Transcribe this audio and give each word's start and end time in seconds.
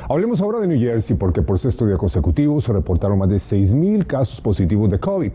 Hablemos 0.08 0.42
ahora 0.42 0.60
de 0.60 0.68
New 0.68 0.80
Jersey 0.80 1.16
porque 1.18 1.42
por 1.42 1.60
sexto 1.60 1.86
día 1.86 1.98
consecutivo 1.98 2.62
se 2.62 2.72
reportaron 2.72 3.20
más 3.20 3.30
de 3.30 3.36
6.000 3.36 4.06
casos 4.06 4.40
positivos 4.40 4.90
de 4.90 5.00
COVID. 5.00 5.32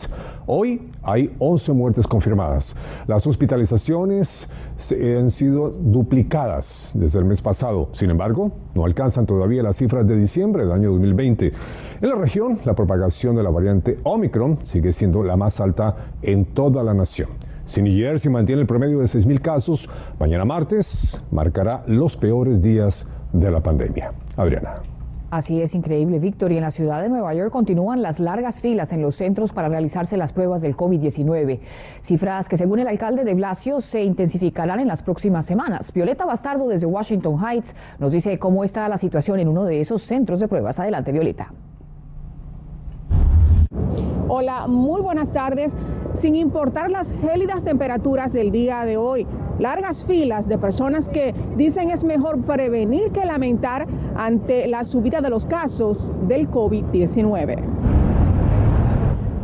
Hoy 0.46 0.88
hay 1.02 1.34
11 1.38 1.72
muertes 1.72 2.06
confirmadas. 2.06 2.74
Las 3.06 3.26
hospitalizaciones 3.26 4.48
han 4.90 5.30
sido 5.30 5.70
duplicadas 5.70 6.90
desde 6.94 7.18
el 7.18 7.24
mes 7.24 7.42
pasado. 7.42 7.88
Sin 7.92 8.10
embargo, 8.10 8.52
no 8.74 8.84
alcanzan 8.84 9.26
todavía 9.26 9.62
las 9.62 9.76
cifras 9.76 10.06
de 10.06 10.16
diciembre 10.16 10.62
del 10.62 10.72
año 10.72 10.90
2020. 10.90 11.52
En 12.00 12.08
la 12.08 12.16
región, 12.16 12.58
la 12.64 12.74
propagación 12.74 13.36
de 13.36 13.42
la 13.42 13.50
variante 13.50 13.98
Omicron 14.04 14.58
sigue 14.64 14.92
siendo 14.92 15.22
la 15.22 15.36
más 15.36 15.60
alta 15.60 15.96
en 16.22 16.46
toda 16.46 16.82
la 16.82 16.94
nación. 16.94 17.28
Si 17.64 17.80
New 17.80 17.96
Jersey 17.96 18.30
mantiene 18.30 18.60
el 18.60 18.66
promedio 18.66 18.98
de 18.98 19.06
6.000 19.06 19.40
casos, 19.40 19.88
mañana 20.20 20.44
martes 20.44 21.22
marcará 21.30 21.82
los 21.86 22.16
peores 22.16 22.60
días 22.60 23.06
de 23.34 23.50
la 23.50 23.60
pandemia. 23.60 24.12
Adriana. 24.36 24.76
Así 25.30 25.60
es 25.60 25.74
increíble, 25.74 26.20
Víctor. 26.20 26.52
Y 26.52 26.58
en 26.58 26.62
la 26.62 26.70
ciudad 26.70 27.02
de 27.02 27.08
Nueva 27.08 27.34
York 27.34 27.50
continúan 27.50 28.02
las 28.02 28.20
largas 28.20 28.60
filas 28.60 28.92
en 28.92 29.02
los 29.02 29.16
centros 29.16 29.52
para 29.52 29.68
realizarse 29.68 30.16
las 30.16 30.32
pruebas 30.32 30.62
del 30.62 30.76
COVID-19. 30.76 31.58
Cifras 32.02 32.48
que, 32.48 32.56
según 32.56 32.78
el 32.78 32.86
alcalde 32.86 33.24
de 33.24 33.34
Blasio, 33.34 33.80
se 33.80 34.04
intensificarán 34.04 34.78
en 34.78 34.86
las 34.86 35.02
próximas 35.02 35.44
semanas. 35.44 35.92
Violeta 35.92 36.24
Bastardo, 36.24 36.68
desde 36.68 36.86
Washington 36.86 37.40
Heights, 37.44 37.74
nos 37.98 38.12
dice 38.12 38.38
cómo 38.38 38.62
está 38.62 38.88
la 38.88 38.98
situación 38.98 39.40
en 39.40 39.48
uno 39.48 39.64
de 39.64 39.80
esos 39.80 40.02
centros 40.02 40.38
de 40.38 40.46
pruebas. 40.46 40.78
Adelante, 40.78 41.10
Violeta. 41.10 41.52
Hola, 44.28 44.68
muy 44.68 45.02
buenas 45.02 45.32
tardes. 45.32 45.74
Sin 46.14 46.36
importar 46.36 46.90
las 46.90 47.12
gélidas 47.20 47.64
temperaturas 47.64 48.32
del 48.32 48.52
día 48.52 48.84
de 48.84 48.96
hoy, 48.96 49.26
largas 49.58 50.04
filas 50.04 50.48
de 50.48 50.58
personas 50.58 51.08
que 51.08 51.34
dicen 51.56 51.90
es 51.90 52.04
mejor 52.04 52.40
prevenir 52.42 53.10
que 53.10 53.24
lamentar 53.24 53.86
ante 54.16 54.66
la 54.66 54.84
subida 54.84 55.20
de 55.20 55.30
los 55.30 55.46
casos 55.46 56.12
del 56.28 56.50
COVID-19. 56.50 57.58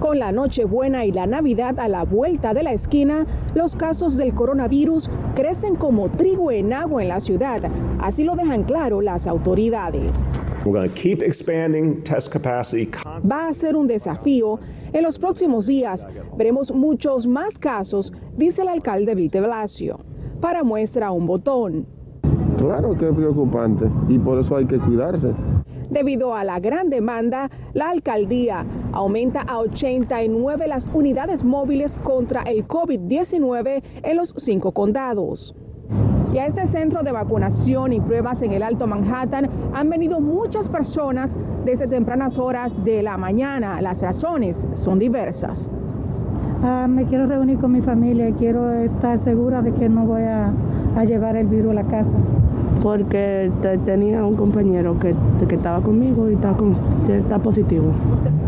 Con 0.00 0.18
la 0.18 0.32
Nochebuena 0.32 1.04
y 1.04 1.12
la 1.12 1.26
Navidad 1.26 1.78
a 1.78 1.86
la 1.86 2.04
vuelta 2.04 2.54
de 2.54 2.62
la 2.62 2.72
esquina, 2.72 3.26
los 3.54 3.76
casos 3.76 4.16
del 4.16 4.32
coronavirus 4.32 5.10
crecen 5.34 5.76
como 5.76 6.08
trigo 6.08 6.50
en 6.50 6.72
agua 6.72 7.02
en 7.02 7.08
la 7.08 7.20
ciudad. 7.20 7.60
Así 8.00 8.24
lo 8.24 8.34
dejan 8.34 8.62
claro 8.62 9.02
las 9.02 9.26
autoridades. 9.26 10.12
Va 13.30 13.48
a 13.48 13.52
ser 13.52 13.76
un 13.76 13.86
desafío. 13.86 14.58
En 14.92 15.04
los 15.04 15.18
próximos 15.18 15.66
días 15.66 16.06
veremos 16.36 16.72
muchos 16.72 17.26
más 17.26 17.58
casos, 17.58 18.12
dice 18.36 18.62
el 18.62 18.68
alcalde 18.68 19.14
Vite 19.14 19.40
Blasio. 19.40 20.00
Para 20.40 20.64
muestra 20.64 21.12
un 21.12 21.26
botón. 21.26 21.86
Claro 22.58 22.96
que 22.96 23.08
es 23.08 23.14
preocupante 23.14 23.86
y 24.08 24.18
por 24.18 24.38
eso 24.38 24.56
hay 24.56 24.66
que 24.66 24.78
cuidarse. 24.78 25.32
Debido 25.90 26.34
a 26.34 26.44
la 26.44 26.60
gran 26.60 26.88
demanda, 26.88 27.50
la 27.72 27.90
alcaldía 27.90 28.64
aumenta 28.92 29.42
a 29.42 29.58
89 29.58 30.68
las 30.68 30.88
unidades 30.92 31.42
móviles 31.42 31.96
contra 31.96 32.42
el 32.42 32.66
COVID-19 32.66 33.82
en 34.02 34.16
los 34.16 34.34
cinco 34.38 34.72
condados. 34.72 35.54
Y 36.32 36.38
a 36.38 36.46
este 36.46 36.66
centro 36.68 37.02
de 37.02 37.10
vacunación 37.10 37.92
y 37.92 38.00
pruebas 38.00 38.40
en 38.42 38.52
el 38.52 38.62
Alto 38.62 38.86
Manhattan 38.86 39.48
han 39.74 39.90
venido 39.90 40.20
muchas 40.20 40.68
personas 40.68 41.34
desde 41.64 41.88
tempranas 41.88 42.38
horas 42.38 42.72
de 42.84 43.02
la 43.02 43.16
mañana. 43.16 43.80
Las 43.80 44.00
razones 44.00 44.64
son 44.74 45.00
diversas. 45.00 45.68
Ah, 46.62 46.86
me 46.88 47.04
quiero 47.06 47.26
reunir 47.26 47.58
con 47.58 47.72
mi 47.72 47.80
familia, 47.80 48.30
quiero 48.38 48.70
estar 48.70 49.18
segura 49.18 49.60
de 49.62 49.72
que 49.72 49.88
no 49.88 50.04
voy 50.04 50.22
a, 50.22 50.52
llevar 51.04 51.36
el 51.36 51.46
virus 51.46 51.72
a 51.72 51.74
la 51.74 51.84
casa. 51.84 52.12
Porque 52.82 53.50
tenía 53.84 54.24
un 54.24 54.36
compañero 54.36 54.98
que, 54.98 55.14
estaba 55.54 55.82
conmigo 55.82 56.30
y 56.30 56.34
está, 56.34 56.56
está 57.08 57.38
positivo. 57.38 57.92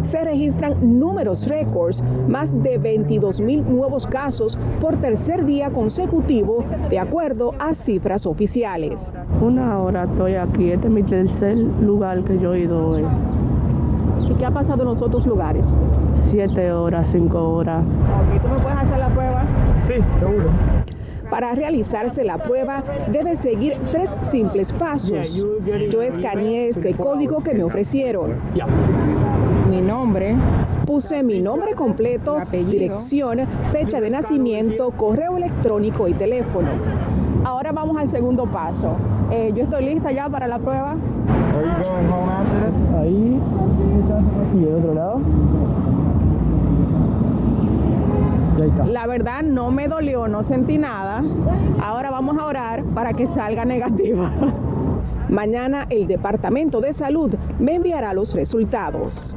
Se 0.05 0.25
registran 0.25 0.99
números 0.99 1.47
récords, 1.49 2.03
más 2.29 2.51
de 2.63 2.79
22 2.79 3.41
mil 3.41 3.65
nuevos 3.69 4.07
casos 4.07 4.59
por 4.81 4.97
tercer 4.97 5.45
día 5.45 5.71
consecutivo, 5.71 6.65
de 6.91 6.99
acuerdo 6.99 7.53
a 7.59 7.75
cifras 7.75 8.27
oficiales. 8.27 9.01
Una 9.41 9.79
hora 9.79 10.05
estoy 10.05 10.35
aquí, 10.35 10.71
este 10.71 10.87
es 10.87 10.93
mi 10.93 11.03
tercer 11.03 11.57
lugar 11.57 12.25
que 12.25 12.39
yo 12.39 12.55
he 12.55 12.61
ido 12.61 12.89
hoy. 12.89 13.05
¿Y 14.29 14.35
qué 14.35 14.47
ha 14.47 14.51
pasado 14.51 14.83
en 14.83 14.89
los 14.89 15.03
otros 15.03 15.27
lugares? 15.27 15.67
Siete 16.31 16.73
horas, 16.73 17.09
cinco 17.13 17.55
horas. 17.55 17.85
¿Tú 18.43 18.49
me 18.49 18.59
puedes 18.61 18.79
hacer 18.79 18.99
la 18.99 19.09
prueba? 19.09 19.43
Sí, 19.87 19.95
seguro. 20.19 20.82
Para 21.33 21.55
realizarse 21.55 22.25
la 22.25 22.37
prueba 22.37 22.85
debe 23.11 23.37
seguir 23.37 23.79
tres 23.91 24.15
simples 24.31 24.71
pasos. 24.71 25.35
Yo 25.91 26.03
escaneé 26.03 26.69
este 26.69 26.93
código 26.93 27.39
que 27.39 27.55
me 27.55 27.65
ofrecieron. 27.65 28.35
Mi 29.71 29.81
nombre. 29.81 30.37
Puse 30.85 31.23
mi 31.23 31.41
nombre 31.41 31.75
completo, 31.75 32.37
dirección, 32.51 33.47
fecha 33.73 33.99
de 33.99 34.11
nacimiento, 34.11 34.91
correo 34.91 35.39
electrónico 35.39 36.07
y 36.07 36.13
teléfono. 36.13 36.69
Ahora 37.45 37.73
vamos 37.73 37.97
al 37.97 38.11
segundo 38.11 38.45
paso. 38.45 38.97
Eh, 39.31 39.53
yo 39.55 39.63
estoy 39.63 39.87
lista 39.87 40.13
ya 40.13 40.29
para 40.29 40.47
la 40.47 40.59
prueba. 40.59 40.97
Ahí. 43.01 43.41
Y 44.55 44.65
el 44.65 44.75
otro 44.75 44.93
lado. 44.93 45.21
La 48.87 49.07
verdad 49.07 49.43
no 49.43 49.71
me 49.71 49.89
dolió, 49.89 50.29
no 50.29 50.43
sentí 50.43 50.79
nada. 50.79 51.23
Ahora 51.81 52.11
vamos 52.11 52.39
a 52.39 52.47
orar 52.47 52.85
para 52.85 53.13
que 53.13 53.27
salga 53.27 53.65
negativa. 53.65 54.31
Mañana 55.29 55.87
el 55.89 56.07
Departamento 56.07 56.81
de 56.81 56.93
Salud 56.93 57.35
me 57.59 57.77
enviará 57.77 58.13
los 58.13 58.35
resultados. 58.35 59.35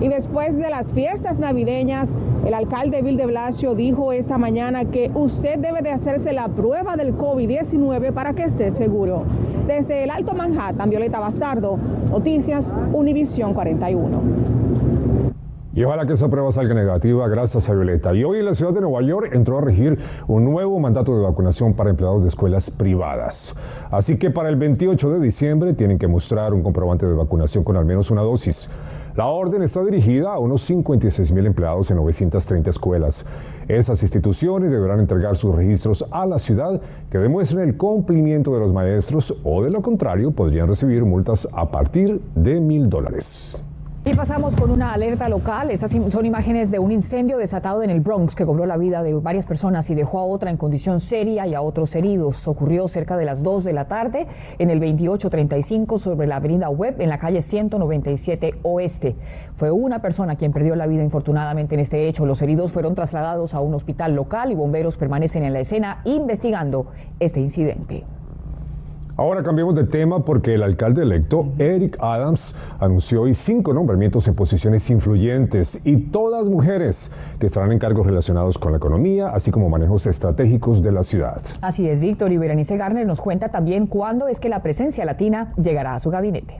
Y 0.00 0.08
después 0.08 0.56
de 0.56 0.70
las 0.70 0.92
fiestas 0.92 1.38
navideñas, 1.38 2.08
el 2.46 2.52
alcalde 2.52 3.02
Bill 3.02 3.16
de 3.16 3.26
Blasio 3.26 3.74
dijo 3.74 4.12
esta 4.12 4.36
mañana 4.38 4.84
que 4.84 5.10
usted 5.14 5.58
debe 5.58 5.80
de 5.82 5.90
hacerse 5.92 6.32
la 6.32 6.48
prueba 6.48 6.96
del 6.96 7.16
COVID-19 7.16 8.12
para 8.12 8.34
que 8.34 8.44
esté 8.44 8.70
seguro. 8.72 9.24
Desde 9.66 10.04
el 10.04 10.10
Alto 10.10 10.34
Manhattan, 10.34 10.90
Violeta 10.90 11.20
Bastardo, 11.20 11.78
Noticias 12.10 12.74
Univisión 12.92 13.54
41. 13.54 14.53
Y 15.76 15.82
ojalá 15.82 16.06
que 16.06 16.12
esa 16.12 16.28
prueba 16.28 16.52
salga 16.52 16.72
negativa 16.72 17.26
gracias 17.26 17.68
a 17.68 17.74
Violeta. 17.74 18.14
Y 18.14 18.22
hoy 18.22 18.38
en 18.38 18.44
la 18.44 18.54
ciudad 18.54 18.72
de 18.72 18.80
Nueva 18.80 19.02
York 19.02 19.30
entró 19.32 19.58
a 19.58 19.60
regir 19.60 19.98
un 20.28 20.44
nuevo 20.44 20.78
mandato 20.78 21.16
de 21.16 21.22
vacunación 21.24 21.74
para 21.74 21.90
empleados 21.90 22.22
de 22.22 22.28
escuelas 22.28 22.70
privadas. 22.70 23.56
Así 23.90 24.16
que 24.16 24.30
para 24.30 24.50
el 24.50 24.56
28 24.56 25.10
de 25.10 25.20
diciembre 25.20 25.74
tienen 25.74 25.98
que 25.98 26.06
mostrar 26.06 26.54
un 26.54 26.62
comprobante 26.62 27.06
de 27.06 27.14
vacunación 27.14 27.64
con 27.64 27.76
al 27.76 27.86
menos 27.86 28.12
una 28.12 28.22
dosis. 28.22 28.70
La 29.16 29.26
orden 29.26 29.62
está 29.62 29.82
dirigida 29.82 30.32
a 30.32 30.38
unos 30.38 30.62
56 30.62 31.32
mil 31.32 31.46
empleados 31.46 31.90
en 31.90 31.96
930 31.96 32.70
escuelas. 32.70 33.26
Esas 33.66 34.00
instituciones 34.02 34.70
deberán 34.70 35.00
entregar 35.00 35.36
sus 35.36 35.56
registros 35.56 36.04
a 36.12 36.24
la 36.24 36.38
ciudad 36.38 36.80
que 37.10 37.18
demuestren 37.18 37.68
el 37.68 37.76
cumplimiento 37.76 38.54
de 38.54 38.60
los 38.60 38.72
maestros 38.72 39.34
o 39.42 39.64
de 39.64 39.70
lo 39.70 39.82
contrario 39.82 40.30
podrían 40.30 40.68
recibir 40.68 41.04
multas 41.04 41.48
a 41.52 41.68
partir 41.72 42.20
de 42.36 42.60
mil 42.60 42.88
dólares. 42.88 43.60
Y 44.06 44.12
pasamos 44.12 44.54
con 44.54 44.70
una 44.70 44.92
alerta 44.92 45.30
local. 45.30 45.70
Estas 45.70 45.92
son 45.92 46.26
imágenes 46.26 46.70
de 46.70 46.78
un 46.78 46.92
incendio 46.92 47.38
desatado 47.38 47.82
en 47.82 47.88
el 47.88 48.00
Bronx 48.00 48.34
que 48.34 48.44
cobró 48.44 48.66
la 48.66 48.76
vida 48.76 49.02
de 49.02 49.14
varias 49.14 49.46
personas 49.46 49.88
y 49.88 49.94
dejó 49.94 50.18
a 50.18 50.26
otra 50.26 50.50
en 50.50 50.58
condición 50.58 51.00
seria 51.00 51.46
y 51.46 51.54
a 51.54 51.62
otros 51.62 51.94
heridos. 51.94 52.46
Ocurrió 52.46 52.86
cerca 52.86 53.16
de 53.16 53.24
las 53.24 53.42
2 53.42 53.64
de 53.64 53.72
la 53.72 53.86
tarde 53.88 54.26
en 54.58 54.68
el 54.68 54.78
2835 54.78 55.98
sobre 55.98 56.26
la 56.26 56.36
avenida 56.36 56.68
Webb 56.68 57.00
en 57.00 57.08
la 57.08 57.18
calle 57.18 57.40
197 57.40 58.56
Oeste. 58.62 59.16
Fue 59.56 59.70
una 59.70 60.02
persona 60.02 60.36
quien 60.36 60.52
perdió 60.52 60.76
la 60.76 60.86
vida 60.86 61.02
infortunadamente 61.02 61.74
en 61.74 61.80
este 61.80 62.06
hecho. 62.06 62.26
Los 62.26 62.42
heridos 62.42 62.72
fueron 62.72 62.94
trasladados 62.94 63.54
a 63.54 63.60
un 63.60 63.72
hospital 63.72 64.14
local 64.14 64.52
y 64.52 64.54
bomberos 64.54 64.98
permanecen 64.98 65.44
en 65.44 65.54
la 65.54 65.60
escena 65.60 66.02
investigando 66.04 66.88
este 67.20 67.40
incidente. 67.40 68.04
Ahora 69.16 69.44
cambiemos 69.44 69.76
de 69.76 69.84
tema 69.84 70.24
porque 70.24 70.54
el 70.54 70.62
alcalde 70.64 71.02
electo, 71.02 71.46
Eric 71.58 71.96
Adams, 72.00 72.52
anunció 72.80 73.22
hoy 73.22 73.34
cinco 73.34 73.72
nombramientos 73.72 74.26
en 74.26 74.34
posiciones 74.34 74.90
influyentes 74.90 75.78
y 75.84 75.98
todas 76.10 76.48
mujeres 76.48 77.12
que 77.38 77.46
estarán 77.46 77.70
en 77.70 77.78
cargos 77.78 78.06
relacionados 78.06 78.58
con 78.58 78.72
la 78.72 78.78
economía, 78.78 79.28
así 79.28 79.52
como 79.52 79.68
manejos 79.68 80.06
estratégicos 80.08 80.82
de 80.82 80.90
la 80.90 81.04
ciudad. 81.04 81.40
Así 81.60 81.88
es, 81.88 82.00
Víctor 82.00 82.32
y 82.32 82.38
Berenice 82.38 82.76
Garner 82.76 83.06
nos 83.06 83.20
cuenta 83.20 83.50
también 83.50 83.86
cuándo 83.86 84.26
es 84.26 84.40
que 84.40 84.48
la 84.48 84.62
presencia 84.62 85.04
latina 85.04 85.52
llegará 85.62 85.94
a 85.94 86.00
su 86.00 86.10
gabinete. 86.10 86.58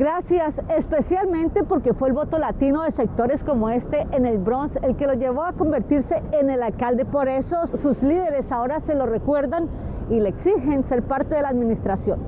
Gracias, 0.00 0.62
especialmente 0.74 1.62
porque 1.62 1.92
fue 1.92 2.08
el 2.08 2.14
voto 2.14 2.38
latino 2.38 2.84
de 2.84 2.90
sectores 2.90 3.44
como 3.44 3.68
este 3.68 4.06
en 4.12 4.24
el 4.24 4.38
Bronx 4.38 4.78
el 4.82 4.96
que 4.96 5.06
lo 5.06 5.12
llevó 5.12 5.42
a 5.42 5.52
convertirse 5.52 6.22
en 6.32 6.48
el 6.48 6.62
alcalde. 6.62 7.04
Por 7.04 7.28
eso 7.28 7.56
sus 7.76 8.02
líderes 8.02 8.50
ahora 8.50 8.80
se 8.80 8.94
lo 8.94 9.04
recuerdan 9.04 9.68
y 10.08 10.18
le 10.20 10.30
exigen 10.30 10.84
ser 10.84 11.02
parte 11.02 11.34
de 11.34 11.42
la 11.42 11.48
administración. 11.48 12.18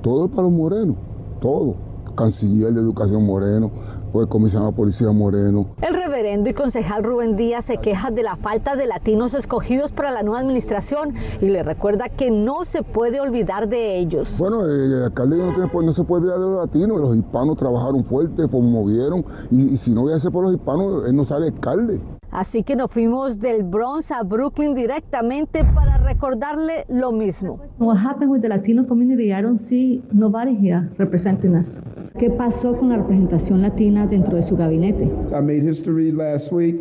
Todo 0.00 0.28
para 0.28 0.44
los 0.44 0.52
morenos, 0.52 0.96
todo. 1.38 1.74
Canciller 2.16 2.72
de 2.72 2.80
Educación 2.80 3.26
Moreno, 3.26 3.70
fue 4.16 4.26
comisionado 4.26 4.70
de 4.70 4.76
Policía 4.78 5.12
Moreno. 5.12 5.66
El 5.82 5.92
reverendo 5.92 6.48
y 6.48 6.54
concejal 6.54 7.04
Rubén 7.04 7.36
Díaz 7.36 7.66
se 7.66 7.76
queja 7.76 8.10
de 8.10 8.22
la 8.22 8.36
falta 8.36 8.74
de 8.74 8.86
latinos 8.86 9.34
escogidos 9.34 9.92
para 9.92 10.10
la 10.10 10.22
nueva 10.22 10.40
administración 10.40 11.12
y 11.42 11.50
le 11.50 11.62
recuerda 11.62 12.08
que 12.08 12.30
no 12.30 12.64
se 12.64 12.82
puede 12.82 13.20
olvidar 13.20 13.68
de 13.68 13.98
ellos. 13.98 14.38
Bueno, 14.38 14.64
el 14.64 15.02
alcalde 15.02 15.36
no, 15.36 15.52
tiene, 15.52 15.68
no 15.84 15.92
se 15.92 16.02
puede 16.02 16.22
olvidar 16.22 16.38
de 16.38 16.46
los 16.46 16.66
latinos, 16.66 16.98
los 16.98 17.14
hispanos 17.14 17.58
trabajaron 17.58 18.02
fuerte, 18.04 18.48
promovieron 18.48 19.22
y, 19.50 19.74
y 19.74 19.76
si 19.76 19.92
no 19.92 20.00
voy 20.00 20.14
a 20.14 20.18
ser 20.18 20.32
por 20.32 20.44
los 20.44 20.54
hispanos, 20.54 21.06
él 21.06 21.14
no 21.14 21.26
sale 21.26 21.48
alcalde. 21.48 22.00
Así 22.30 22.64
que 22.64 22.76
nos 22.76 22.90
fuimos 22.90 23.38
del 23.38 23.62
Bronx 23.62 24.10
a 24.10 24.22
Brooklyn 24.22 24.74
directamente 24.74 25.64
para 25.74 25.96
recordarle 25.98 26.84
lo 26.88 27.12
mismo. 27.12 27.60
What 27.78 27.96
happened 27.96 28.30
with 28.30 28.42
the 28.42 28.48
Latino 28.48 28.86
community? 28.86 29.32
I 29.32 29.42
don't 29.42 29.58
see 29.58 30.02
nobody 30.12 30.54
here 30.54 30.90
representing 30.98 31.54
us. 31.54 31.80
¿Qué 32.18 32.30
pasó 32.30 32.76
con 32.76 32.88
la 32.88 32.96
representación 32.96 33.62
latina 33.62 34.05
dentro 34.08 34.36
de 34.36 34.42
su 34.42 34.56
gabinete? 34.56 35.04
I 35.32 35.40
made 35.40 35.62
history 35.62 36.12
last 36.12 36.52
week 36.52 36.76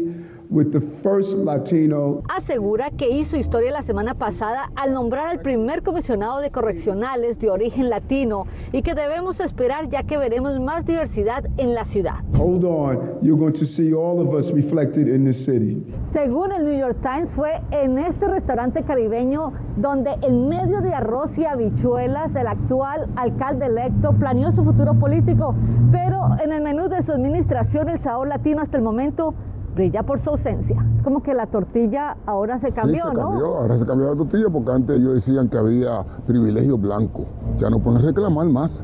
with 0.55 0.71
the 0.71 0.79
first 1.03 1.37
Latino. 1.37 2.23
Asegura 2.29 2.89
que 2.89 3.09
hizo 3.09 3.35
historia 3.35 3.71
la 3.71 3.81
semana 3.81 4.13
pasada 4.13 4.71
al 4.75 4.93
nombrar 4.93 5.27
al 5.27 5.41
primer 5.41 5.83
comisionado 5.83 6.39
de 6.39 6.49
correccionales 6.49 7.37
de 7.39 7.49
origen 7.49 7.89
latino 7.89 8.45
y 8.71 8.81
que 8.81 8.95
debemos 8.95 9.41
esperar 9.41 9.89
ya 9.89 10.03
que 10.03 10.17
veremos 10.17 10.57
más 10.61 10.85
diversidad 10.85 11.45
en 11.57 11.73
la 11.73 11.83
ciudad. 11.83 12.23
Hold 12.37 12.63
on, 12.63 13.19
you're 13.21 13.37
going 13.37 13.53
to 13.53 13.65
see 13.65 13.93
all 13.93 14.21
of 14.21 14.33
us 14.33 14.51
reflected 14.51 15.09
in 15.09 15.25
this 15.25 15.43
city. 15.43 15.83
Según 16.11 16.53
el 16.53 16.63
New 16.63 16.77
York 16.77 17.01
Times, 17.01 17.31
fue 17.33 17.61
en 17.71 17.97
este 17.97 18.27
restaurante 18.27 18.83
caribeño 18.83 19.51
donde 19.75 20.11
en 20.21 20.47
medio 20.47 20.79
de 20.79 20.93
arroz 20.93 21.37
y 21.37 21.45
habichuelas 21.45 22.33
el 22.33 22.47
actual 22.47 23.09
alcalde 23.17 23.65
electo 23.65 24.13
planeó 24.13 24.51
su 24.51 24.63
futuro 24.63 24.93
político, 24.93 25.53
pero 25.91 26.29
en 26.41 26.53
el 26.53 26.61
menú 26.61 26.87
de 26.87 27.01
su 27.03 27.11
administración 27.11 27.89
el 27.89 27.99
sabor 27.99 28.29
latino 28.29 28.61
hasta 28.61 28.77
el 28.77 28.83
momento 28.83 29.33
brilla 29.75 30.03
por 30.03 30.19
su 30.19 30.29
ausencia. 30.31 30.83
Es 30.95 31.03
como 31.03 31.21
que 31.21 31.33
la 31.33 31.47
tortilla 31.47 32.17
ahora 32.25 32.57
se 32.57 32.71
cambió, 32.71 33.03
sí, 33.03 33.09
se 33.09 33.15
¿no? 33.15 33.45
Ahora 33.45 33.77
se 33.77 33.85
cambió 33.85 34.07
la 34.07 34.15
tortilla 34.15 34.49
porque 34.51 34.71
antes 34.71 34.97
ellos 34.97 35.13
decían 35.13 35.49
que 35.49 35.57
había 35.57 36.03
privilegio 36.25 36.77
blanco. 36.77 37.25
Ya 37.57 37.69
no 37.69 37.79
pueden 37.79 38.01
reclamar 38.01 38.47
más 38.47 38.83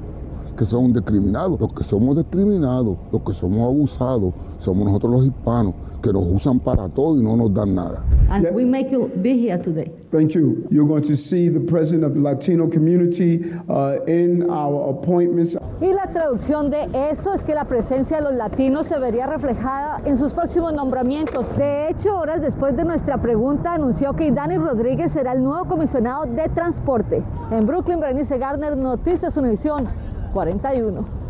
que 0.57 0.65
son 0.65 0.93
discriminados. 0.93 1.59
Los 1.59 1.73
que 1.73 1.83
somos 1.83 2.17
discriminados, 2.17 2.97
los 3.11 3.21
que 3.21 3.33
somos 3.33 3.63
abusados, 3.63 4.33
somos 4.59 4.85
nosotros 4.85 5.11
los 5.13 5.25
hispanos, 5.25 5.73
que 6.01 6.11
nos 6.11 6.23
usan 6.27 6.59
para 6.59 6.89
todo 6.89 7.17
y 7.17 7.23
no 7.23 7.35
nos 7.37 7.53
dan 7.53 7.73
nada. 7.73 8.03
And 8.31 8.45
yeah. 8.45 8.51
we 8.51 8.63
make 8.63 8.89
you 8.91 9.11
be 9.21 9.37
here 9.37 9.57
today. 9.57 9.91
Thank 10.09 10.33
you. 10.33 10.65
You're 10.71 10.87
going 10.87 11.03
to 11.03 11.17
see 11.17 11.49
the 11.49 11.59
president 11.59 12.05
of 12.05 12.13
the 12.13 12.21
Latino 12.21 12.65
community 12.65 13.43
uh, 13.67 13.97
in 14.07 14.49
our 14.49 14.89
appointments. 14.91 15.57
Y 15.81 15.91
la 15.91 16.07
traducción 16.13 16.69
de 16.69 16.87
eso 17.11 17.33
es 17.33 17.43
que 17.43 17.53
la 17.53 17.65
presencia 17.65 18.17
de 18.17 18.23
los 18.23 18.33
latinos 18.35 18.87
se 18.87 18.97
vería 18.99 19.27
reflejada 19.27 20.01
en 20.05 20.17
sus 20.17 20.33
próximos 20.33 20.73
nombramientos. 20.73 21.45
De 21.57 21.89
hecho, 21.89 22.17
horas 22.17 22.41
después 22.41 22.77
de 22.77 22.85
nuestra 22.85 23.21
pregunta, 23.21 23.73
anunció 23.73 24.13
que 24.13 24.31
Dani 24.31 24.55
Rodríguez 24.57 25.11
será 25.11 25.33
el 25.33 25.43
nuevo 25.43 25.65
comisionado 25.65 26.25
de 26.25 26.47
transporte. 26.49 27.21
En 27.51 27.65
Brooklyn, 27.65 27.99
Berenice 27.99 28.37
Garner, 28.37 28.77
Noticias 28.77 29.35
Univisión 29.35 29.87
41. 30.33 31.20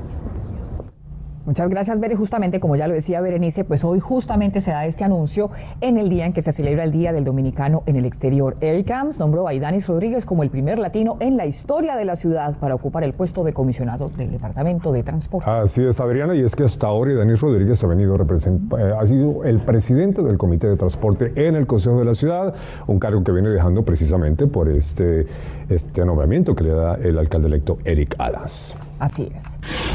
Muchas 1.51 1.69
gracias, 1.69 2.00
Bere. 2.00 2.15
Justamente, 2.15 2.62
como 2.62 2.77
ya 2.77 2.88
lo 2.88 2.94
decía 2.94 3.19
Berenice, 3.19 3.65
pues 3.65 3.83
hoy 3.83 4.00
justamente 4.00 4.62
se 4.62 4.71
da 4.71 4.86
este 4.86 5.03
anuncio 5.03 5.51
en 5.81 5.98
el 5.98 6.07
día 6.07 6.25
en 6.25 6.31
que 6.31 6.42
se 6.42 6.53
celebra 6.53 6.86
el 6.86 6.94
Día 6.94 7.12
del 7.12 7.25
Dominicano 7.25 7.83
en 7.88 7.98
el 7.98 8.06
exterior. 8.06 8.56
Eric 8.62 8.88
Camps 8.88 9.19
nombró 9.19 9.50
a 9.50 9.53
Idanis 9.53 9.86
Rodríguez 9.86 10.24
como 10.24 10.44
el 10.44 10.50
primer 10.50 10.80
latino 10.80 11.18
en 11.19 11.36
la 11.36 11.45
historia 11.45 11.98
de 11.98 12.06
la 12.06 12.15
ciudad 12.15 12.56
para 12.57 12.74
ocupar 12.74 13.03
el 13.03 13.12
puesto 13.12 13.44
de 13.44 13.51
comisionado 13.51 14.09
del 14.15 14.31
Departamento 14.31 14.94
de 14.94 15.03
Transporte. 15.03 15.50
Así 15.50 15.83
es, 15.83 16.00
Adriana, 16.00 16.36
y 16.36 16.42
es 16.42 16.56
que 16.56 16.63
hasta 16.63 16.88
ahora 16.88 17.12
Idanis 17.12 17.42
Rodríguez 17.42 17.83
ha, 17.83 17.88
venido 17.88 18.15
eh, 18.15 18.94
ha 18.97 19.06
sido 19.06 19.44
el 19.44 19.59
presidente 19.59 20.24
del 20.24 20.38
Comité 20.38 20.68
de 20.68 20.77
Transporte 20.77 21.33
en 21.36 21.56
el 21.56 21.68
Consejo 21.68 22.00
de 22.00 22.06
la 22.06 22.13
Ciudad, 22.13 22.56
un 22.88 22.97
cargo 22.97 23.25
que 23.25 23.33
viene 23.33 23.50
dejando 23.50 23.83
precisamente 23.83 24.47
por 24.47 24.69
este, 24.69 25.27
este 25.68 26.06
nombramiento 26.06 26.56
que 26.56 26.63
le 26.63 26.71
da 26.71 26.95
el 26.95 27.18
alcalde 27.18 27.50
electo 27.50 27.77
Eric 27.83 28.15
Adams. 28.19 28.74
Así 29.00 29.30
es. 29.36 29.90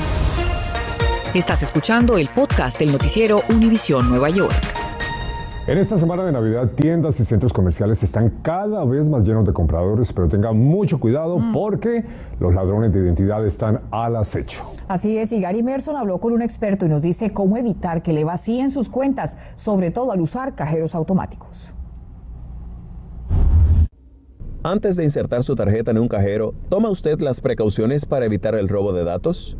Estás 1.37 1.63
escuchando 1.63 2.17
el 2.17 2.29
podcast 2.35 2.79
del 2.79 2.91
noticiero 2.91 3.43
Univisión 3.51 4.09
Nueva 4.09 4.31
York. 4.31 4.55
En 5.67 5.77
esta 5.77 5.99
semana 5.99 6.25
de 6.25 6.33
Navidad, 6.33 6.71
tiendas 6.75 7.21
y 7.21 7.27
centros 7.27 7.53
comerciales 7.53 8.03
están 8.03 8.39
cada 8.41 8.83
vez 8.87 9.07
más 9.07 9.27
llenos 9.27 9.45
de 9.45 9.53
compradores, 9.53 10.15
pero 10.15 10.29
tengan 10.29 10.57
mucho 10.57 10.99
cuidado 10.99 11.39
mm. 11.39 11.53
porque 11.53 12.07
los 12.41 12.55
ladrones 12.55 12.91
de 12.95 13.01
identidad 13.01 13.45
están 13.45 13.83
al 13.91 14.17
acecho. 14.17 14.65
Así 14.89 15.19
es, 15.19 15.31
y 15.31 15.43
Gary 15.43 15.63
Merson 15.63 15.97
habló 15.97 16.21
con 16.21 16.33
un 16.33 16.41
experto 16.41 16.87
y 16.87 16.89
nos 16.89 17.03
dice 17.03 17.35
cómo 17.35 17.59
evitar 17.59 18.03
que 18.03 18.15
le 18.15 18.25
vacíen 18.25 18.71
sus 18.71 18.89
cuentas, 18.89 19.37
sobre 19.57 19.91
todo 19.91 20.13
al 20.13 20.23
usar 20.23 20.55
cajeros 20.55 20.95
automáticos. 20.95 21.71
Antes 24.63 24.97
de 24.97 25.05
insertar 25.05 25.45
su 25.45 25.55
tarjeta 25.55 25.91
en 25.91 25.99
un 25.99 26.09
cajero, 26.09 26.55
¿toma 26.71 26.89
usted 26.89 27.21
las 27.21 27.43
precauciones 27.43 28.07
para 28.07 28.25
evitar 28.25 28.55
el 28.55 28.71
robo 28.71 28.95
de 28.95 29.05
datos? 29.05 29.59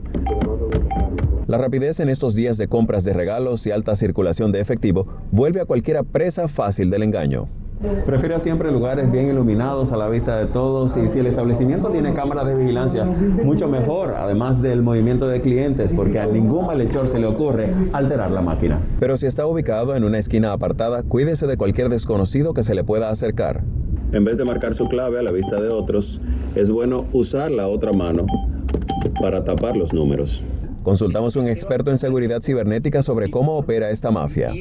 La 1.47 1.59
rapidez 1.59 2.01
en 2.01 2.09
estos 2.09 2.35
días 2.35 2.59
de 2.59 2.67
compras 2.67 3.05
de 3.05 3.13
regalos 3.13 3.65
y 3.69 3.71
alta 3.71 3.95
circulación 3.95 4.51
de 4.51 4.61
efectivo 4.61 5.07
vuelve 5.31 5.61
a 5.61 5.65
cualquiera 5.65 6.03
presa 6.03 6.49
fácil 6.49 6.91
del 6.91 7.05
engaño. 7.05 7.47
Prefiera 8.05 8.41
siempre 8.41 8.73
lugares 8.73 9.13
bien 9.13 9.29
iluminados 9.29 9.93
a 9.93 9.97
la 9.97 10.09
vista 10.09 10.39
de 10.39 10.47
todos 10.47 10.97
y 10.97 11.09
si 11.09 11.21
el 11.21 11.27
establecimiento 11.27 11.91
tiene 11.91 12.15
cámaras 12.15 12.47
de 12.47 12.57
vigilancia, 12.57 13.05
mucho 13.05 13.69
mejor, 13.69 14.15
además 14.17 14.61
del 14.61 14.83
movimiento 14.83 15.29
de 15.29 15.41
clientes, 15.41 15.93
porque 15.93 16.19
a 16.19 16.27
ningún 16.27 16.67
malhechor 16.67 17.07
se 17.07 17.21
le 17.21 17.27
ocurre 17.27 17.69
alterar 17.93 18.33
la 18.33 18.41
máquina. 18.41 18.81
Pero 18.99 19.17
si 19.17 19.27
está 19.27 19.47
ubicado 19.47 19.95
en 19.95 20.03
una 20.03 20.19
esquina 20.19 20.53
apartada, 20.53 21.05
cuídese 21.05 21.47
de 21.47 21.57
cualquier 21.57 21.91
desconocido 21.91 22.55
que 22.55 22.65
se 22.65 22.75
le 22.75 22.83
pueda 22.83 23.11
acercar. 23.11 23.63
En 24.11 24.25
vez 24.25 24.37
de 24.37 24.45
marcar 24.45 24.75
su 24.75 24.89
clave 24.89 25.21
a 25.21 25.23
la 25.23 25.31
vista 25.31 25.61
de 25.61 25.69
otros, 25.69 26.21
es 26.57 26.71
bueno 26.71 27.05
usar 27.13 27.53
la 27.53 27.69
otra 27.69 27.93
mano 27.93 28.27
para 29.21 29.45
tapar 29.45 29.77
los 29.77 29.93
números. 29.93 30.43
Consultamos 30.87 31.35
a 31.35 31.41
un 31.41 31.49
experto 31.49 31.91
en 31.91 31.99
seguridad 31.99 32.41
cibernética 32.43 33.03
sobre 33.03 33.29
cómo 33.29 33.59
opera 33.59 33.91
esta 33.91 34.13
mafia. 34.13 34.53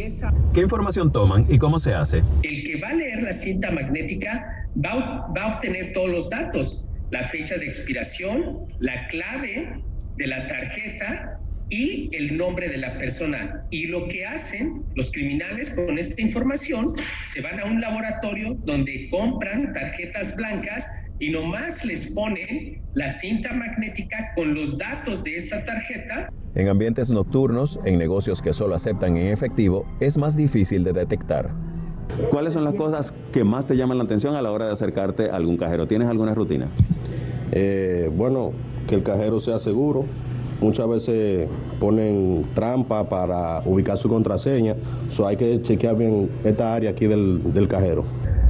¿Qué 0.56 0.62
información 0.62 1.12
toman 1.12 1.46
y 1.50 1.60
cómo 1.60 1.78
se 1.78 1.94
hace? 1.94 2.24
El 2.42 2.64
que 2.64 2.82
va 2.82 2.88
a 2.88 2.94
leer 2.96 3.22
la 3.22 3.32
cinta 3.32 3.70
magnética 3.70 4.44
va, 4.84 5.28
va 5.38 5.44
a 5.44 5.56
obtener 5.58 5.94
todos 5.94 6.10
los 6.10 6.28
datos, 6.32 6.84
la 7.12 7.26
fecha 7.26 7.58
de 7.58 7.68
expiración, 7.68 8.66
la 8.80 9.06
clave 9.10 9.80
de 10.18 10.26
la 10.26 10.48
tarjeta 10.48 11.40
y 11.70 12.10
el 12.12 12.36
nombre 12.36 12.70
de 12.70 12.78
la 12.78 12.98
persona. 12.98 13.64
Y 13.70 13.86
lo 13.86 14.08
que 14.08 14.26
hacen 14.26 14.84
los 14.96 15.12
criminales 15.12 15.70
con 15.70 16.00
esta 16.00 16.20
información, 16.20 16.96
se 17.26 17.42
van 17.42 17.60
a 17.60 17.66
un 17.66 17.80
laboratorio 17.80 18.56
donde 18.66 19.10
compran 19.12 19.74
tarjetas 19.74 20.36
blancas 20.36 20.88
y 21.20 21.30
nomás 21.30 21.84
les 21.86 22.08
ponen 22.08 22.82
la 22.94 23.10
cinta 23.12 23.54
magnética 23.54 24.32
con 24.36 24.54
los 24.54 24.78
datos 24.78 25.24
de 25.24 25.38
esta 25.38 25.64
tarjeta. 25.66 26.30
En 26.56 26.70
ambientes 26.70 27.10
nocturnos, 27.10 27.80
en 27.86 27.98
negocios 27.98 28.42
que 28.42 28.54
solo 28.54 28.76
aceptan 28.76 29.18
en 29.18 29.28
efectivo, 29.28 29.86
es 30.00 30.18
más 30.18 30.36
difícil 30.36 30.84
de 30.84 30.94
detectar. 30.94 31.50
¿Cuáles 32.30 32.54
son 32.54 32.64
las 32.64 32.76
cosas 32.76 33.14
que 33.34 33.44
más 33.44 33.66
te 33.66 33.76
llaman 33.76 33.98
la 33.98 34.06
atención 34.06 34.36
a 34.36 34.42
la 34.42 34.52
hora 34.52 34.68
de 34.68 34.74
acercarte 34.74 35.30
a 35.30 35.36
algún 35.36 35.58
cajero? 35.58 35.88
¿Tienes 35.88 36.08
alguna 36.08 36.34
rutina? 36.34 36.70
Eh, 37.52 38.10
bueno, 38.16 38.52
que 38.88 38.96
el 38.96 39.04
cajero 39.04 39.40
sea 39.40 39.60
seguro. 39.60 40.06
Muchas 40.62 40.88
veces 40.88 41.50
ponen 41.80 42.46
trampa 42.54 43.10
para 43.10 43.62
ubicar 43.66 43.98
su 43.98 44.08
contraseña. 44.08 44.76
So 45.08 45.28
hay 45.28 45.36
que 45.36 45.62
chequear 45.62 45.98
bien 45.98 46.30
esta 46.46 46.74
área 46.74 46.92
aquí 46.92 47.08
del, 47.08 47.54
del 47.54 47.68
cajero. 47.68 48.06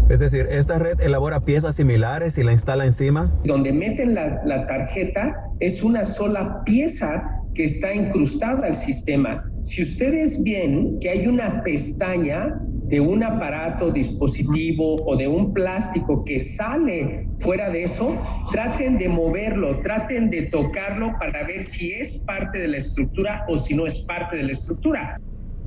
Es 0.10 0.20
decir, 0.20 0.48
esta 0.52 0.78
red 0.78 1.02
elabora 1.02 1.40
piezas 1.40 1.76
similares 1.76 2.38
y 2.38 2.44
la 2.44 2.52
instala 2.52 2.86
encima. 2.86 3.32
Donde 3.44 3.74
meten 3.74 4.14
la, 4.14 4.40
la, 4.46 4.68
tarjeta 4.68 5.36
es 5.60 5.82
una 5.82 6.06
sola 6.06 6.64
pieza 6.64 7.24
que 7.56 7.64
está 7.64 7.92
incrustada 7.92 8.68
al 8.68 8.76
sistema. 8.76 9.44
Si 9.64 9.82
ustedes 9.82 10.42
ven 10.44 11.00
que 11.00 11.10
hay 11.10 11.26
una 11.26 11.64
pestaña 11.64 12.56
de 12.88 13.00
un 13.00 13.24
aparato, 13.24 13.92
dispositivo 13.92 14.98
o 15.08 15.16
de 15.16 15.28
un 15.28 15.54
plástico 15.54 16.24
que 16.24 16.40
sale 16.40 17.28
fuera 17.40 17.72
de 17.72 17.84
eso, 17.84 18.16
traten 18.52 19.00
de 19.00 19.10
moverlo, 19.10 19.80
traten 19.80 20.30
de 20.30 20.44
tocarlo 20.44 21.14
para 21.20 21.48
ver 21.48 21.64
si 21.64 21.94
es 21.94 22.18
parte 22.18 22.60
de 22.60 22.68
la 22.68 22.78
estructura 22.78 23.44
o 23.48 23.58
si 23.58 23.74
no 23.74 23.88
es 23.88 24.00
parte 24.02 24.38
de 24.38 24.44
la 24.44 24.52
estructura. 24.52 25.20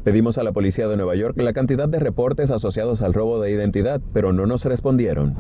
Pedimos 0.09 0.39
a 0.39 0.43
la 0.43 0.53
policía 0.53 0.89
de 0.89 0.97
Nueva 0.97 1.17
York 1.17 1.37
la 1.37 1.53
cantidad 1.53 1.87
de 1.87 1.99
reportes 1.99 2.51
asociados 2.51 3.03
al 3.03 3.13
robo 3.13 3.43
de 3.43 3.51
identidad, 3.51 4.01
pero 4.15 4.33
no 4.33 4.47
nos 4.47 4.65
respondieron. 4.65 5.35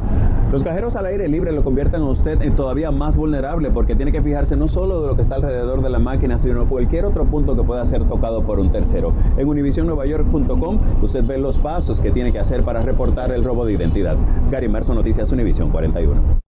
Los 0.52 0.62
cajeros 0.62 0.94
al 0.94 1.06
aire 1.06 1.26
libre 1.26 1.52
lo 1.52 1.64
convierten 1.64 2.02
a 2.02 2.10
usted 2.10 2.42
en 2.42 2.54
todavía 2.54 2.90
más 2.90 3.16
vulnerable 3.16 3.70
porque 3.70 3.96
tiene 3.96 4.12
que 4.12 4.20
fijarse 4.20 4.56
no 4.56 4.68
solo 4.68 5.00
de 5.00 5.08
lo 5.08 5.16
que 5.16 5.22
está 5.22 5.36
alrededor 5.36 5.80
de 5.80 5.88
la 5.88 5.98
máquina, 5.98 6.36
sino 6.36 6.68
cualquier 6.68 7.06
otro 7.06 7.24
punto 7.24 7.56
que 7.56 7.62
pueda 7.62 7.86
ser 7.86 8.06
tocado 8.06 8.42
por 8.42 8.60
un 8.60 8.70
tercero. 8.70 9.14
En 9.38 9.48
univisionnuevayork.com 9.48 10.80
usted 11.00 11.24
ve 11.24 11.38
los 11.38 11.56
pasos 11.56 12.02
que 12.02 12.10
tiene 12.10 12.30
que 12.30 12.38
hacer 12.38 12.62
para 12.62 12.82
reportar 12.82 13.32
el 13.32 13.44
robo 13.44 13.64
de 13.64 13.72
identidad. 13.72 14.18
Gary 14.50 14.68
Merso, 14.68 14.92
Noticias 14.92 15.32
Univision 15.32 15.70
41. 15.70 16.47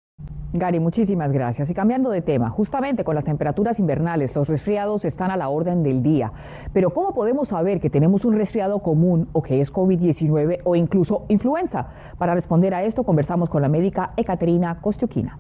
Gary, 0.56 0.80
muchísimas 0.80 1.32
gracias. 1.32 1.72
Y 1.72 1.74
cambiando 1.74 2.12
de 2.12 2.22
tema, 2.22 2.52
justamente 2.52 3.04
con 3.04 3.16
las 3.16 3.26
temperaturas 3.26 3.80
invernales, 3.80 4.36
los 4.36 4.48
resfriados 4.48 5.04
están 5.04 5.32
a 5.32 5.38
la 5.38 5.50
orden 5.50 5.82
del 5.82 6.04
día. 6.04 6.32
Pero 6.74 6.92
¿cómo 6.92 7.16
podemos 7.16 7.48
saber 7.48 7.80
que 7.80 7.90
tenemos 7.90 8.24
un 8.24 8.36
resfriado 8.36 8.80
común 8.80 9.28
o 9.34 9.42
que 9.42 9.62
es 9.62 9.74
COVID-19 9.74 10.60
o 10.64 10.76
incluso 10.76 11.26
influenza? 11.28 11.88
Para 12.20 12.36
responder 12.36 12.76
a 12.76 12.84
esto, 12.84 13.04
conversamos 13.04 13.50
con 13.50 13.64
la 13.64 13.68
médica 13.68 14.14
Ekaterina 14.16 14.80
Kostiukina. 14.80 15.40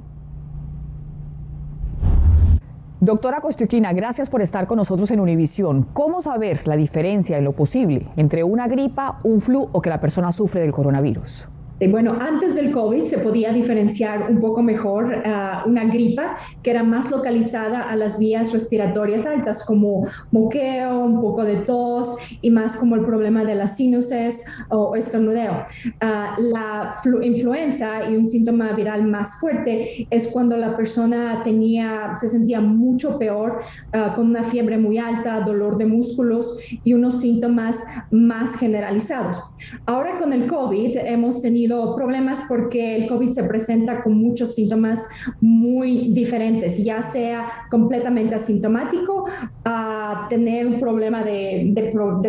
Doctora 3.00 3.40
Kostiukina, 3.42 3.94
gracias 3.94 4.32
por 4.32 4.42
estar 4.42 4.66
con 4.66 4.78
nosotros 4.78 5.12
en 5.12 5.20
Univisión. 5.20 5.86
¿Cómo 5.94 6.24
saber 6.24 6.68
la 6.68 6.76
diferencia 6.76 7.38
en 7.38 7.44
lo 7.44 7.52
posible 7.52 8.08
entre 8.16 8.44
una 8.44 8.68
gripa, 8.68 9.20
un 9.24 9.42
flu 9.42 9.70
o 9.72 9.80
que 9.80 9.92
la 9.92 10.02
persona 10.02 10.32
sufre 10.32 10.62
del 10.62 10.72
coronavirus? 10.72 11.50
Bueno, 11.88 12.18
antes 12.20 12.56
del 12.56 12.72
COVID 12.72 13.06
se 13.06 13.18
podía 13.18 13.52
diferenciar 13.52 14.30
un 14.30 14.40
poco 14.40 14.62
mejor 14.62 15.24
ah, 15.26 15.64
una 15.66 15.86
gripa 15.86 16.38
que 16.62 16.72
era 16.72 16.84
más 16.84 17.10
localizada 17.12 17.90
a 17.90 17.96
las 17.96 18.20
vías 18.20 18.52
respiratorias 18.54 19.26
altas, 19.26 19.66
como 19.66 20.08
moqueo, 20.32 21.00
un 21.00 21.20
poco 21.22 21.44
de 21.44 21.58
tos 21.58 22.16
y 22.42 22.50
más 22.50 22.76
como 22.76 22.96
el 22.96 23.06
problema 23.06 23.44
de 23.44 23.56
las 23.56 23.76
sinuses 23.78 24.46
o 24.70 24.96
estornudeo. 24.96 25.66
Ah, 26.00 26.36
la 26.40 26.96
influenza 27.22 28.10
y 28.10 28.16
un 28.16 28.28
síntoma 28.28 28.74
viral 28.74 29.06
más 29.06 29.40
fuerte 29.40 30.08
es 30.10 30.28
cuando 30.28 30.58
la 30.58 30.76
persona 30.78 31.42
tenía, 31.44 32.16
se 32.16 32.28
sentía 32.28 32.62
mucho 32.62 33.18
peor, 33.18 33.62
ah, 33.94 34.14
con 34.16 34.28
una 34.28 34.44
fiebre 34.44 34.78
muy 34.78 34.98
alta, 34.98 35.42
dolor 35.42 35.78
de 35.78 35.86
músculos 35.86 36.60
y 36.84 36.94
unos 36.94 37.20
síntomas 37.22 37.84
más 38.12 38.56
generalizados. 38.58 39.42
Ahora 39.86 40.18
con 40.18 40.34
el 40.34 40.48
COVID 40.48 40.98
hemos 40.98 41.42
tenido 41.42 41.73
problemas 41.96 42.42
porque 42.48 42.96
el 42.96 43.08
COVID 43.08 43.32
se 43.32 43.44
presenta 43.44 44.02
con 44.02 44.18
muchos 44.22 44.56
síntomas 44.56 45.08
muy 45.42 46.14
diferentes, 46.14 46.84
ya 46.84 47.02
sea 47.02 47.68
completamente 47.70 48.36
asintomático 48.36 49.26
a 49.66 50.28
tener 50.30 50.68
un 50.68 50.80
problema 50.80 51.24
de, 51.24 51.74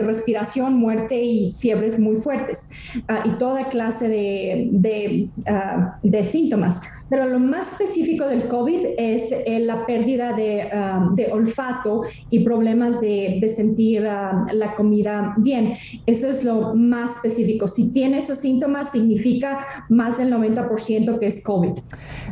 respiración, 0.05 0.75
muerte 0.75 1.23
y 1.23 1.55
fiebres 1.59 1.99
muy 1.99 2.17
fuertes 2.17 2.71
ah, 3.09 3.23
y 3.25 3.39
toda 3.39 3.69
clase 3.69 4.09
de, 4.09 5.29
ah, 5.47 5.99
de 6.03 6.25
síntomas. 6.25 6.81
Pero 7.11 7.26
lo 7.26 7.38
más 7.38 7.73
específico 7.73 8.26
del 8.26 8.49
COVID 8.49 8.87
es 8.96 9.30
eh, 9.30 9.61
la 9.61 9.87
pérdida 9.87 10.32
de, 10.32 10.68
um, 10.73 11.14
de, 11.14 11.30
olfato 11.30 12.02
y 12.30 12.44
problemas 12.44 13.00
de, 13.00 13.38
de 13.40 13.49
sentir 13.49 14.02
um, 14.02 14.46
la 14.52 14.75
comida 14.75 15.34
bien. 15.38 15.75
Eso 16.06 16.28
es 16.28 16.44
lo 16.44 16.75
más 16.75 17.16
específico. 17.16 17.68
Si 17.68 17.92
tiene 17.92 18.18
esos 18.18 18.38
síntomas, 18.38 18.92
significa 18.92 19.61
más 19.88 20.18
del 20.18 20.32
90% 20.32 21.18
que 21.18 21.26
es 21.26 21.42
COVID. 21.44 21.73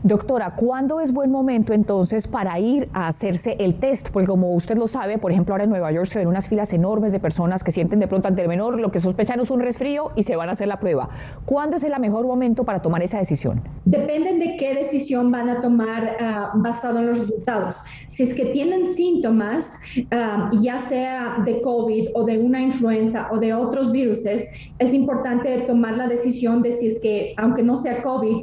Doctora, 0.03 0.55
¿cuándo 0.57 1.01
es 1.01 1.13
buen 1.13 1.31
momento 1.31 1.73
entonces 1.73 2.27
para 2.27 2.59
ir 2.59 2.89
a 2.93 3.09
hacerse 3.09 3.57
el 3.59 3.75
test? 3.75 4.11
Porque 4.11 4.27
como 4.27 4.55
usted 4.55 4.77
lo 4.77 4.89
sabe, 4.89 5.19
por 5.19 5.33
ejemplo, 5.33 5.55
ahora 5.55 5.65
en 5.65 5.71
Nueva 5.71 5.93
York 5.93 6.07
se 6.07 6.19
ven 6.19 6.29
unas 6.29 6.49
filas 6.49 6.73
enormes 6.73 7.13
de 7.13 7.21
personas 7.21 7.63
que 7.63 7.73
sienten 7.73 8.01
de 8.01 8.09
pronto 8.09 8.29
ante 8.29 8.43
el 8.43 8.49
menor 8.49 8.81
lo 8.81 8.91
que 8.91 9.01
sospechan 9.01 9.41
es 9.41 9.51
un 9.51 9.61
resfrío 9.61 10.13
y 10.17 10.23
se 10.23 10.37
van 10.37 10.49
a 10.49 10.53
hacer 10.53 10.69
la 10.69 10.81
prueba. 10.81 11.09
¿Cuándo 11.45 11.77
es 11.77 11.83
el 11.83 11.93
mejor 12.01 12.27
momento 12.27 12.65
para 12.65 12.81
tomar 12.81 13.03
esa 13.03 13.19
decisión? 13.19 13.61
Dependen 13.85 14.39
de 14.39 14.57
qué 14.63 14.77
decisión 14.77 15.33
van 15.33 15.49
a 15.49 15.61
tomar 15.61 16.17
uh, 16.21 16.63
basado 16.63 17.01
en 17.01 17.09
los 17.09 17.19
resultados. 17.19 17.83
Si 18.07 18.23
es 18.23 18.33
que 18.33 18.45
tienen 18.45 18.95
síntomas, 18.95 19.81
uh, 19.97 20.63
ya 20.63 20.79
sea 20.79 21.43
de 21.45 21.61
COVID 21.63 22.11
o 22.15 22.25
de 22.25 22.39
una 22.39 22.63
influenza 22.63 23.29
o 23.33 23.39
de 23.39 23.53
otros 23.53 23.91
virus, 23.91 24.25
es 24.25 24.95
importante 24.95 25.63
tomar 25.63 25.97
la 25.97 26.07
decisión 26.07 26.63
de 26.63 26.71
si 26.71 26.87
es 26.87 27.01
que, 27.01 27.35
aunque 27.39 27.65
no 27.65 27.77
sea 27.77 28.03
COVID, 28.03 28.37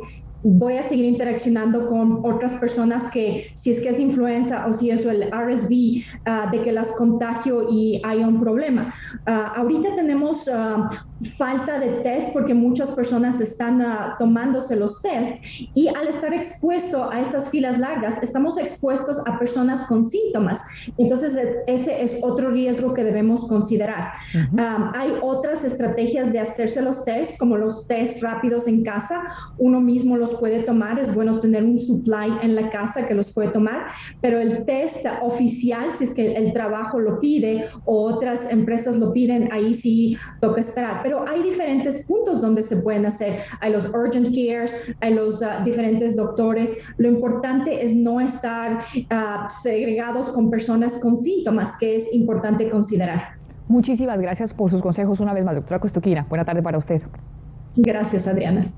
voy 0.44 0.78
a 0.78 0.84
seguir 0.84 1.06
interaccionando 1.06 1.86
con 1.88 2.20
otras 2.24 2.54
personas 2.56 3.10
que 3.12 3.52
si 3.56 3.72
es 3.72 3.82
que 3.82 3.90
es 3.90 4.00
influenza 4.00 4.66
o 4.68 4.74
si 4.74 4.90
es 4.90 5.06
el 5.06 5.30
RSV, 5.32 5.72
uh, 5.72 6.52
de 6.52 6.62
que 6.64 6.72
las 6.74 6.92
contagio 6.94 7.68
y 7.70 8.02
hay 8.04 8.24
un 8.24 8.42
problema. 8.42 8.94
Uh, 9.26 9.60
ahorita 9.60 9.96
tenemos 9.96 10.48
uh, 10.48 10.84
falta 11.38 11.80
de 11.80 11.90
test 12.02 12.32
porque 12.34 12.54
muchas 12.54 12.92
personas 12.92 13.42
están 13.42 13.84
tomándose 14.18 14.76
los 14.76 15.02
test 15.02 15.44
y 15.74 15.88
al 15.88 16.08
estar 16.08 16.34
expuesto 16.34 17.10
a 17.10 17.22
esas 17.22 17.50
filas 17.50 17.78
largas, 17.78 18.22
estamos 18.24 18.58
expuestos 18.58 19.22
a 19.28 19.38
personas 19.38 19.86
con 19.88 20.06
síntomas. 20.06 20.62
Entonces, 20.98 21.36
e, 21.36 21.64
ese 21.68 22.02
es 22.02 22.20
otro 22.24 22.52
riesgo 22.52 22.94
que 22.94 23.04
debemos 23.04 23.48
considerar. 23.48 24.14
Um, 24.52 24.92
hay 24.94 25.14
otras 25.22 25.64
estrategias 25.64 26.32
de 26.32 26.40
hacerse 26.40 26.82
los 26.82 27.04
test, 27.04 27.38
como 27.38 27.58
los 27.58 27.88
test 27.88 28.22
rápidos 28.22 28.68
en 28.68 28.84
casa. 28.84 29.22
Uno 29.58 29.82
mismo 29.82 30.18
los 30.18 30.34
puede 30.36 30.64
tomar, 30.64 31.00
es 31.00 31.14
bueno 31.14 31.40
tener 31.40 31.64
un 31.64 31.78
supply 31.78 32.32
en 32.42 32.56
la 32.56 32.70
casa 32.70 33.08
que 33.08 33.14
los 33.14 33.34
puede 33.34 33.50
tomar, 33.50 33.88
pero 34.22 34.40
el 34.40 34.66
test 34.66 35.06
oficial, 35.22 35.92
si 35.98 36.06
es 36.06 36.14
que 36.14 36.34
el 36.36 36.54
trabajo 36.54 37.00
lo 37.00 37.20
pide 37.20 37.66
o 37.86 38.04
otras 38.04 38.50
empresas 38.50 38.98
lo 38.98 39.12
piden, 39.14 39.52
ahí 39.52 39.74
sí 39.74 40.18
toca 40.40 40.62
esperar. 40.62 41.02
Pero 41.10 41.28
hay 41.28 41.42
diferentes 41.42 42.06
puntos 42.06 42.40
donde 42.40 42.62
se 42.62 42.76
pueden 42.84 43.04
hacer. 43.08 43.40
Hay 43.62 43.72
los 43.72 43.92
urgent 43.96 44.28
cares, 44.28 44.94
hay 45.02 45.16
los 45.16 45.42
ah, 45.42 45.64
diferentes 45.66 46.16
doctores. 46.16 46.78
Lo 46.98 47.10
importante 47.10 47.84
es 47.84 47.96
no 47.96 48.22
estar 48.22 48.82
ah, 49.10 49.48
segregados 49.64 50.30
con 50.30 50.52
personas 50.52 51.00
con 51.00 51.16
síntomas, 51.16 51.76
que 51.78 51.96
es 51.96 52.14
importante 52.14 52.70
considerar. 52.70 53.40
Muchísimas 53.68 54.22
gracias 54.22 54.54
por 54.54 54.70
sus 54.70 54.84
consejos 54.84 55.20
una 55.20 55.34
vez 55.34 55.44
más, 55.44 55.56
doctora 55.56 55.80
Costuquina. 55.80 56.28
Buena 56.30 56.46
tarde 56.46 56.62
para 56.62 56.78
usted. 56.78 57.02
Gracias, 57.76 58.28
Adriana. 58.28 58.72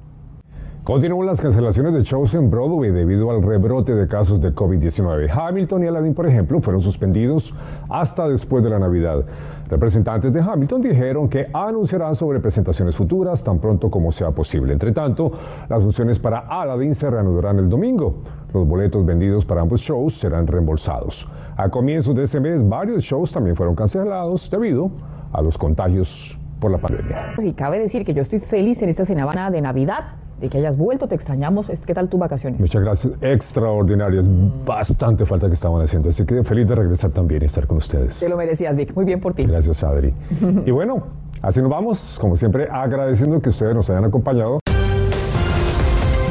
Continúan 0.84 1.28
las 1.28 1.40
cancelaciones 1.40 1.94
de 1.94 2.02
shows 2.02 2.34
en 2.34 2.50
Broadway 2.50 2.90
debido 2.90 3.30
al 3.30 3.44
rebrote 3.44 3.94
de 3.94 4.08
casos 4.08 4.42
de 4.42 4.52
COVID-19. 4.52 5.30
Hamilton 5.32 5.84
y 5.84 5.88
Aladdin, 5.88 6.16
por 6.16 6.26
ejemplo, 6.26 6.60
fueron 6.60 6.82
suspendidos 6.82 7.54
hasta 7.88 8.28
después 8.28 8.64
de 8.64 8.72
la 8.72 8.80
Navidad. 8.80 9.24
Representantes 9.70 10.34
de 10.34 10.42
Hamilton 10.42 10.82
dijeron 10.82 11.30
que 11.30 11.46
anunciarán 11.54 12.16
sobre 12.16 12.40
presentaciones 12.40 12.96
futuras 12.96 13.44
tan 13.44 13.60
pronto 13.60 13.92
como 13.92 14.12
sea 14.12 14.32
posible. 14.32 14.74
Entre 14.74 14.92
tanto, 14.92 15.32
las 15.70 15.84
funciones 15.84 16.18
para 16.18 16.40
Aladdin 16.40 16.96
se 16.96 17.12
reanudarán 17.12 17.60
el 17.60 17.70
domingo. 17.70 18.16
Los 18.52 18.68
boletos 18.68 19.06
vendidos 19.06 19.46
para 19.46 19.62
ambos 19.62 19.82
shows 19.82 20.16
serán 20.16 20.48
reembolsados. 20.48 21.30
A 21.58 21.70
comienzos 21.70 22.16
de 22.16 22.24
este 22.24 22.40
mes, 22.40 22.68
varios 22.68 23.04
shows 23.04 23.32
también 23.32 23.56
fueron 23.56 23.76
cancelados 23.76 24.50
debido 24.50 24.90
a 25.32 25.44
los 25.44 25.60
contagios 25.60 26.40
por 26.60 26.72
la 26.72 26.80
pandemia. 26.80 27.36
Sí, 27.38 27.54
cabe 27.54 27.78
decir 27.78 28.04
que 28.04 28.16
yo 28.16 28.24
estoy 28.24 28.40
feliz 28.40 28.82
en 28.82 28.90
esta 28.90 29.06
semana 29.06 29.52
de 29.52 29.62
Navidad 29.62 30.21
y 30.42 30.50
que 30.50 30.58
hayas 30.58 30.78
vuelto, 30.78 31.08
te 31.08 31.16
extrañamos. 31.16 31.68
¿Qué 31.86 31.94
tal 31.94 32.10
tus 32.10 32.20
vacaciones? 32.20 32.60
Muchas 32.60 32.82
gracias, 32.82 33.14
extraordinarias, 33.22 34.24
mm. 34.24 34.66
bastante 34.66 35.26
falta 35.26 35.48
que 35.48 35.54
estaban 35.54 35.82
haciendo, 35.82 36.10
así 36.10 36.26
que 36.26 36.44
feliz 36.44 36.68
de 36.68 36.76
regresar 36.76 37.12
también 37.12 37.42
y 37.44 37.46
estar 37.46 37.68
con 37.68 37.78
ustedes. 37.78 38.20
Te 38.20 38.30
lo 38.30 38.38
merecías, 38.38 38.76
Vic, 38.76 38.94
muy 38.96 39.06
bien 39.06 39.20
por 39.20 39.34
ti. 39.34 39.44
Gracias, 39.46 39.84
Adri. 39.84 40.14
y 40.66 40.72
bueno, 40.72 41.04
así 41.42 41.62
nos 41.62 41.70
vamos, 41.70 42.18
como 42.20 42.36
siempre, 42.36 42.68
agradeciendo 42.72 43.42
que 43.42 43.50
ustedes 43.50 43.76
nos 43.76 43.90
hayan 43.90 44.06
acompañado. 44.06 44.60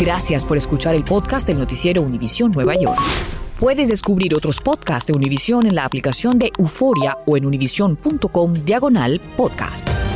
Gracias 0.01 0.45
por 0.47 0.57
escuchar 0.57 0.95
el 0.95 1.05
podcast 1.05 1.47
del 1.47 1.59
noticiero 1.59 2.01
Univisión 2.01 2.53
Nueva 2.53 2.75
York. 2.75 2.99
Puedes 3.61 3.91
descubrir 3.91 4.35
otros 4.35 4.59
podcasts 4.63 5.07
de 5.07 5.13
Univisión 5.13 5.67
en 5.67 5.75
la 5.75 5.85
aplicación 5.85 6.39
de 6.39 6.51
Euforia 6.59 7.19
o 7.27 7.37
en 7.37 7.45
univision.com 7.45 8.55
diagonal 8.65 9.21
podcasts. 9.37 10.09